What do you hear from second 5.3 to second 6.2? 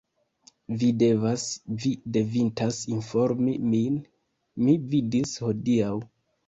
hodiaŭ.